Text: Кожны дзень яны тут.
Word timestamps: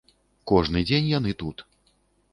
Кожны 0.51 0.83
дзень 0.91 1.11
яны 1.11 1.37
тут. 1.45 1.65